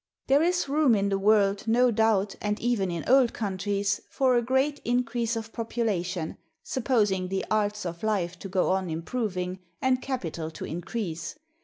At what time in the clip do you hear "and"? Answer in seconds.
2.41-2.59, 9.79-10.01